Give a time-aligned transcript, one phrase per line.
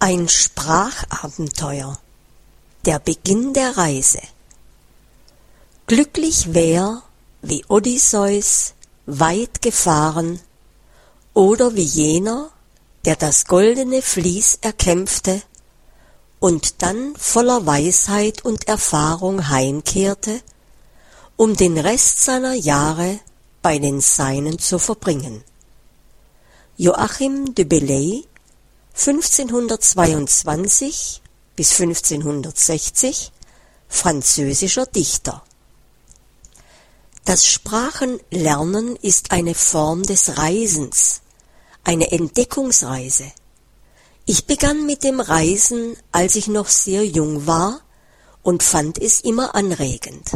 [0.00, 1.98] Ein Sprachabenteuer
[2.86, 4.20] Der Beginn der Reise
[5.88, 7.02] Glücklich wer,
[7.42, 8.74] wie Odysseus,
[9.06, 10.38] weit gefahren,
[11.34, 12.50] oder wie jener,
[13.06, 15.42] der das goldene Vlies erkämpfte
[16.38, 20.42] und dann voller Weisheit und Erfahrung heimkehrte,
[21.36, 23.18] um den Rest seiner Jahre
[23.62, 25.42] bei den Seinen zu verbringen.
[26.76, 28.28] Joachim de Bellay
[28.98, 31.22] 1522
[31.54, 33.30] bis 1560
[33.86, 35.44] französischer Dichter
[37.24, 41.20] Das Sprachenlernen ist eine Form des Reisens,
[41.84, 43.30] eine Entdeckungsreise.
[44.26, 47.82] Ich begann mit dem Reisen, als ich noch sehr jung war
[48.42, 50.32] und fand es immer anregend.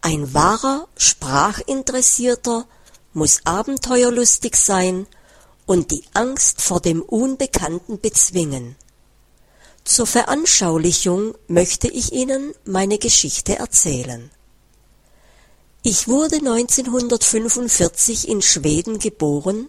[0.00, 2.66] Ein wahrer Sprachinteressierter
[3.12, 5.06] muss abenteuerlustig sein
[5.70, 8.74] und die Angst vor dem Unbekannten bezwingen.
[9.84, 14.32] Zur Veranschaulichung möchte ich Ihnen meine Geschichte erzählen.
[15.84, 19.68] Ich wurde 1945 in Schweden geboren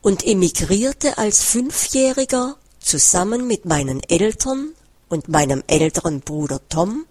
[0.00, 4.72] und emigrierte als Fünfjähriger zusammen mit meinen Eltern
[5.08, 7.06] und meinem älteren Bruder Tom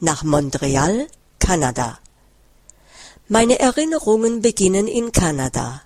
[0.00, 1.06] nach Montreal,
[1.38, 2.00] Kanada.
[3.28, 5.82] Meine Erinnerungen beginnen in Kanada.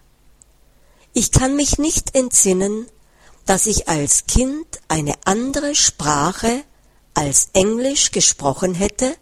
[1.13, 2.87] Ich kann mich nicht entsinnen,
[3.47, 6.63] dass ich als Kind eine andere Sprache
[7.15, 9.17] als Englisch gesprochen hätte,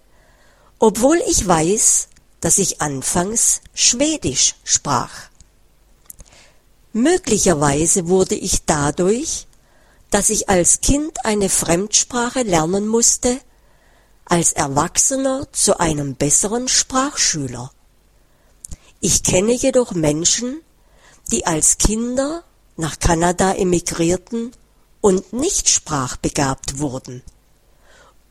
[0.79, 2.09] obwohl ich weiß,
[2.41, 5.13] dass ich anfangs Schwedisch sprach.
[6.93, 9.47] Möglicherweise wurde ich dadurch,
[10.11, 13.39] dass ich als Kind eine Fremdsprache lernen musste,
[14.25, 17.71] als Erwachsener zu einem besseren Sprachschüler.
[19.01, 20.63] Ich kenne jedoch Menschen,
[21.33, 22.45] die als Kinder
[22.77, 24.53] nach Kanada emigrierten
[25.01, 27.23] und nicht sprachbegabt wurden.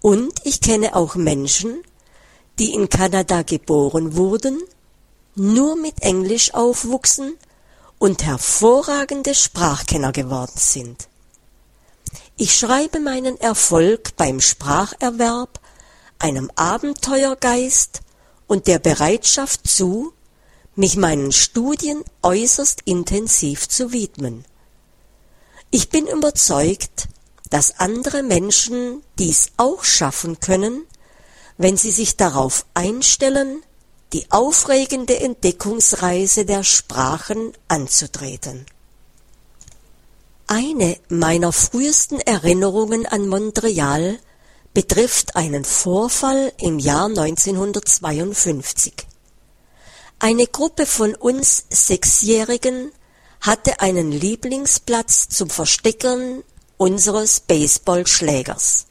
[0.02, 1.84] Und ich kenne auch Menschen,
[2.60, 4.62] die in Kanada geboren wurden,
[5.36, 7.38] nur mit Englisch aufwuchsen
[7.98, 11.08] und hervorragende Sprachkenner geworden sind.
[12.38, 15.60] Ich schreibe meinen Erfolg beim Spracherwerb
[16.20, 18.02] einem Abenteuergeist
[18.48, 20.14] und der Bereitschaft zu,
[20.76, 24.46] mich meinen Studien äußerst intensiv zu widmen.
[25.72, 27.08] Ich bin überzeugt,
[27.50, 30.86] dass andere Menschen dies auch schaffen können,
[31.58, 33.64] wenn sie sich darauf einstellen,
[34.14, 38.66] die aufregende Entdeckungsreise der Sprachen anzutreten.
[40.48, 44.20] Eine meiner frühesten Erinnerungen an Montreal
[44.74, 48.94] betrifft einen Vorfall im Jahr 1952.
[50.28, 52.92] Eine Gruppe von uns Sechsjährigen
[53.42, 56.44] hatte einen Lieblingsplatz zum Verstecken
[56.78, 58.88] unseres Baseballschlägers.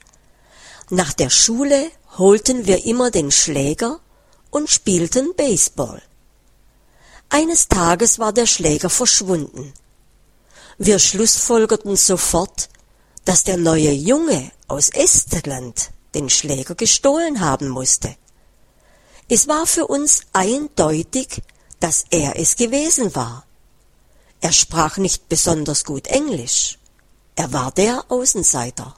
[0.91, 3.99] Nach der Schule holten wir immer den Schläger
[4.53, 6.01] und spielten Baseball.
[7.31, 9.73] Eines Tages war der Schläger verschwunden.
[10.79, 12.69] Wir schlussfolgerten sofort,
[13.25, 18.15] dass der neue Junge aus Estland den Schläger gestohlen haben musste.
[19.29, 21.43] Es war für uns eindeutig,
[21.81, 23.47] dass er es gewesen war.
[24.41, 26.79] Er sprach nicht besonders gut Englisch.
[27.37, 28.95] Er war der Außenseiter.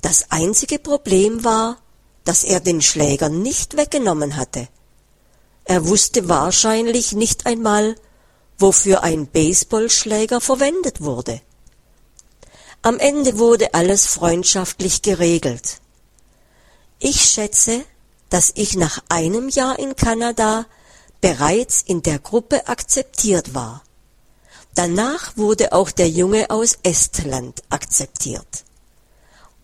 [0.00, 1.78] Das einzige Problem war,
[2.24, 4.68] dass er den Schläger nicht weggenommen hatte.
[5.64, 7.96] Er wusste wahrscheinlich nicht einmal,
[8.58, 11.42] wofür ein Baseballschläger verwendet wurde.
[12.80, 15.80] Am Ende wurde alles freundschaftlich geregelt.
[16.98, 17.84] Ich schätze,
[18.30, 20.66] dass ich nach einem Jahr in Kanada
[21.20, 23.82] bereits in der Gruppe akzeptiert war.
[24.74, 28.64] Danach wurde auch der Junge aus Estland akzeptiert.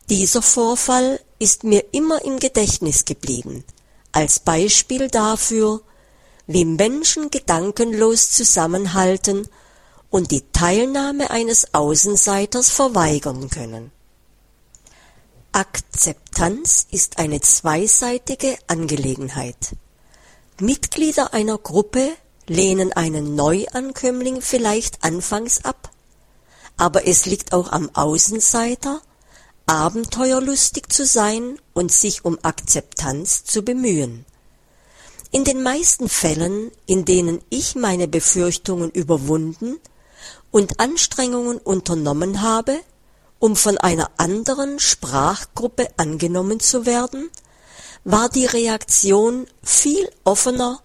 [0.08, 3.64] Dieser Vorfall ist mir immer im Gedächtnis geblieben,
[4.12, 5.82] als Beispiel dafür,
[6.46, 9.48] wie Menschen gedankenlos zusammenhalten
[10.10, 13.92] und die Teilnahme eines Außenseiters verweigern können.
[15.54, 19.76] Akzeptanz ist eine zweiseitige Angelegenheit.
[20.58, 22.10] Mitglieder einer Gruppe
[22.48, 25.92] lehnen einen Neuankömmling vielleicht anfangs ab,
[26.76, 29.00] aber es liegt auch am Außenseiter,
[29.66, 34.24] abenteuerlustig zu sein und sich um Akzeptanz zu bemühen.
[35.30, 39.76] In den meisten Fällen, in denen ich meine Befürchtungen überwunden
[40.50, 42.80] und Anstrengungen unternommen habe,
[43.38, 47.30] um von einer anderen Sprachgruppe angenommen zu werden,
[48.04, 50.80] war die Reaktion viel offener,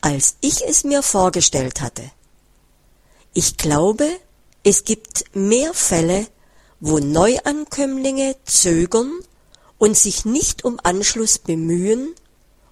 [0.00, 2.10] als ich es mir vorgestellt hatte.
[3.32, 4.08] Ich glaube,
[4.62, 6.26] es gibt mehr Fälle,
[6.80, 9.12] wo Neuankömmlinge zögern
[9.78, 12.14] und sich nicht um Anschluss bemühen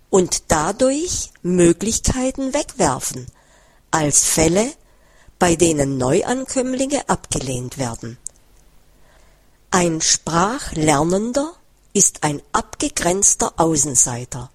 [0.08, 3.26] und dadurch Möglichkeiten wegwerfen,
[3.90, 4.70] als Fälle,
[5.38, 8.18] bei denen Neuankömmlinge abgelehnt werden.
[9.74, 11.54] Ein Sprachlernender
[11.94, 14.50] ist ein abgegrenzter Außenseiter,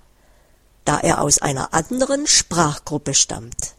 [0.86, 3.74] da er aus einer anderen Sprachgruppe stammt.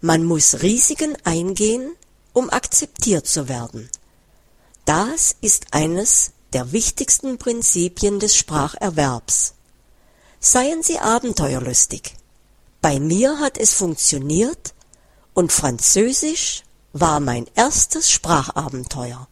[0.00, 1.94] Man muss Risiken eingehen,
[2.32, 3.90] um akzeptiert zu werden.
[4.86, 9.52] Das ist eines der wichtigsten Prinzipien des Spracherwerbs.
[10.40, 12.14] Seien Sie abenteuerlustig.
[12.80, 14.72] Bei mir hat es funktioniert
[15.34, 16.62] und Französisch
[16.94, 19.28] war mein erstes Sprachabenteuer.